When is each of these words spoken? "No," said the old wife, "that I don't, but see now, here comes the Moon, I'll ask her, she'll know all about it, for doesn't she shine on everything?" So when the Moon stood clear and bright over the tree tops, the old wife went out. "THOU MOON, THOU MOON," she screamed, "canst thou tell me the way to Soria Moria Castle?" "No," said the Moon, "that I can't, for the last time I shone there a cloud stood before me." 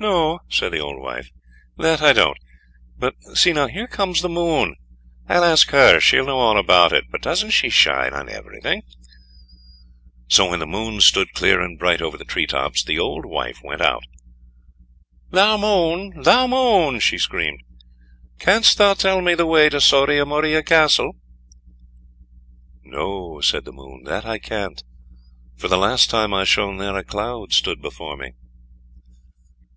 "No," 0.00 0.40
said 0.48 0.72
the 0.72 0.80
old 0.80 1.00
wife, 1.02 1.30
"that 1.76 2.02
I 2.02 2.12
don't, 2.12 2.36
but 2.98 3.14
see 3.34 3.52
now, 3.52 3.66
here 3.66 3.88
comes 3.88 4.22
the 4.22 4.28
Moon, 4.28 4.76
I'll 5.28 5.44
ask 5.44 5.70
her, 5.70 5.98
she'll 5.98 6.26
know 6.26 6.38
all 6.38 6.56
about 6.58 6.92
it, 6.92 7.04
for 7.10 7.18
doesn't 7.18 7.50
she 7.50 7.68
shine 7.68 8.12
on 8.12 8.28
everything?" 8.28 8.82
So 10.28 10.50
when 10.50 10.60
the 10.60 10.66
Moon 10.66 11.00
stood 11.00 11.32
clear 11.32 11.60
and 11.60 11.78
bright 11.78 12.00
over 12.02 12.16
the 12.16 12.24
tree 12.24 12.46
tops, 12.46 12.84
the 12.84 12.98
old 12.98 13.24
wife 13.26 13.58
went 13.62 13.80
out. 13.80 14.02
"THOU 15.32 15.58
MOON, 15.58 16.22
THOU 16.22 16.48
MOON," 16.48 17.00
she 17.00 17.18
screamed, 17.18 17.60
"canst 18.38 18.78
thou 18.78 18.94
tell 18.94 19.20
me 19.20 19.34
the 19.34 19.46
way 19.46 19.68
to 19.68 19.80
Soria 19.80 20.24
Moria 20.24 20.62
Castle?" 20.62 21.12
"No," 22.82 23.40
said 23.40 23.64
the 23.64 23.72
Moon, 23.72 24.02
"that 24.04 24.24
I 24.24 24.38
can't, 24.38 24.82
for 25.56 25.66
the 25.68 25.78
last 25.78 26.08
time 26.08 26.34
I 26.34 26.44
shone 26.44 26.78
there 26.78 26.96
a 26.96 27.04
cloud 27.04 27.52
stood 27.52 27.80
before 27.82 28.16
me." 28.16 28.32